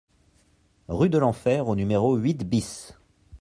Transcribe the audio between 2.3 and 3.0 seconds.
BIS